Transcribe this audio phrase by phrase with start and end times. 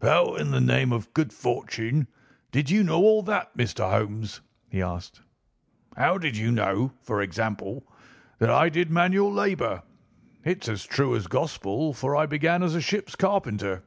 [0.00, 2.08] "How, in the name of good fortune,
[2.50, 3.90] did you know all that, Mr.
[3.90, 5.20] Holmes?" he asked.
[5.94, 7.86] "How did you know, for example,
[8.38, 9.82] that I did manual labour.
[10.42, 13.84] It's as true as gospel, for I began as a ship's carpenter."